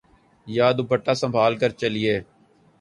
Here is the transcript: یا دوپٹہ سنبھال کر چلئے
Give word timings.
یا 0.47 0.67
دوپٹہ 0.77 1.13
سنبھال 1.21 1.53
کر 1.61 1.69
چلئے 1.79 2.15